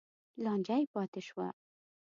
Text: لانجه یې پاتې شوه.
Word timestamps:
لانجه 0.43 0.75
یې 0.81 0.85
پاتې 0.93 1.21
شوه. 1.27 1.47